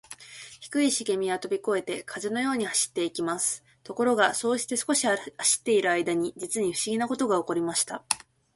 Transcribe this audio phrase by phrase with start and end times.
[0.59, 3.63] 低いしげみはとびこえて、風のように走っていきます。
[3.83, 8.03] ところが、そうして少し走っているあいだに、じつにふしぎなことがおこりました。